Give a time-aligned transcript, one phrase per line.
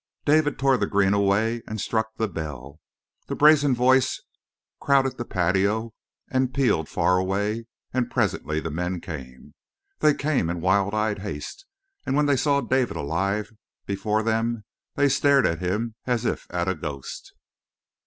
[0.25, 2.79] David tore the green away and struck the bell.
[3.27, 4.19] The brazen voice
[4.79, 5.93] crowded the patio
[6.27, 9.53] and pealed far away, and presently the men came.
[9.99, 11.67] They came in wild eyed haste,
[12.03, 13.51] and when they saw David alive
[13.85, 14.63] before them
[14.95, 17.35] they stared at him as if at a ghost.